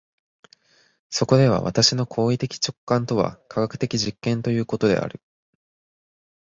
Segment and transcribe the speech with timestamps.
[1.11, 5.21] そこでは私の行為的直観とは科学的実験ということである。